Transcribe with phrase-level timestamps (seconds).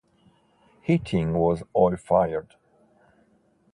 [0.81, 2.55] Heating was oil fired.